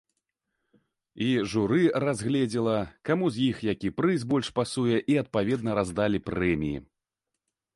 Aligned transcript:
І 1.25 1.25
журы 1.51 1.83
разгледзела, 2.03 2.73
каму 3.09 3.25
з 3.35 3.43
іх 3.49 3.61
які 3.73 3.93
прыз 4.01 4.25
больш 4.33 4.47
пасуе 4.61 4.97
і 5.15 5.19
адпаведна 5.27 5.71
раздалі 5.83 6.25
прэміі. 6.33 6.77